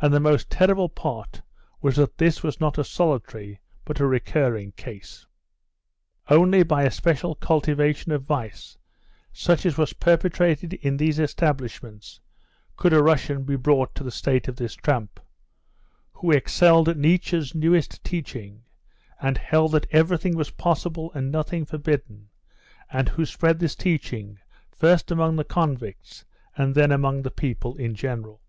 [0.00, 1.40] And the most terrible part
[1.80, 5.26] was that this was not a solitary, but a recurring case.
[6.28, 8.76] Only by a special cultivation of vice,
[9.32, 12.20] such as was perpetrated in these establishments,
[12.76, 15.18] could a Russian be brought to the state of this tramp,
[16.12, 18.62] who excelled Nietzsche's newest teaching,
[19.20, 22.28] and held that everything was possible and nothing forbidden,
[22.92, 24.38] and who spread this teaching
[24.70, 26.24] first among the convicts
[26.54, 28.40] and then among the people in general.